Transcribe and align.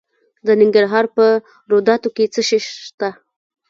د 0.45 0.47
ننګرهار 0.61 1.05
په 1.15 1.25
روداتو 1.71 2.09
کې 2.15 2.25
څه 2.33 2.41
شی 2.47 2.59
شته؟ 2.85 3.09